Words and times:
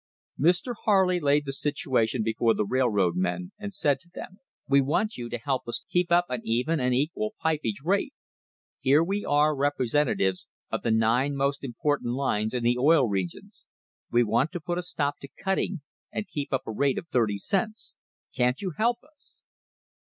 Mr. 0.39 0.73
Harley 0.85 1.19
laid 1.19 1.45
the 1.45 1.53
situation 1.53 2.23
before 2.23 2.55
the 2.55 2.65
railroad 2.65 3.15
men 3.15 3.51
and 3.59 3.71
said 3.71 3.99
to 3.99 4.09
them: 4.15 4.39
"We 4.67 4.81
want 4.81 5.15
you 5.15 5.29
to 5.29 5.37
help 5.37 5.67
us 5.67 5.85
keep 5.91 6.11
up 6.11 6.25
an 6.29 6.41
even 6.43 6.79
and 6.79 6.91
equal 6.91 7.35
pipage 7.39 7.83
rate. 7.85 8.15
Here 8.79 9.03
we 9.03 9.23
are 9.23 9.55
representatives 9.55 10.47
of 10.71 10.81
the 10.81 10.89
nine 10.89 11.35
most 11.35 11.63
important 11.63 12.15
lines 12.15 12.55
in 12.55 12.63
the 12.63 12.79
Oil 12.79 13.07
Regions. 13.07 13.63
We 14.09 14.23
want 14.23 14.51
to 14.53 14.59
put 14.59 14.79
a 14.79 14.81
stop 14.81 15.19
to 15.19 15.27
cutting 15.43 15.81
and 16.11 16.27
keep 16.27 16.51
up 16.51 16.63
a 16.65 16.71
rate 16.71 16.97
of 16.97 17.07
thirty 17.09 17.37
cents. 17.37 17.95
Can't 18.33 18.59
you 18.59 18.71
help 18.79 19.03
us?" 19.03 19.37